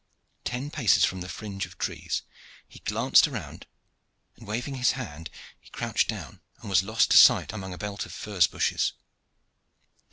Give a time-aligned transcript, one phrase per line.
[0.43, 2.23] Ten paces from the fringe of trees
[2.67, 3.67] he glanced around,
[4.35, 8.07] and waving his hand he crouched down, and was lost to sight among a belt
[8.07, 8.93] of furze bushes.